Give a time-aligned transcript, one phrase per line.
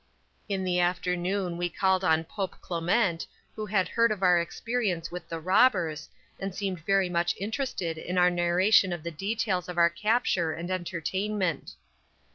[0.49, 5.29] In the afternoon we called on Pope Clement, who had heard of our experience with
[5.29, 9.91] the robbers, and seemed very much interested in our narration of the details of our
[9.91, 11.75] capture and entertainment.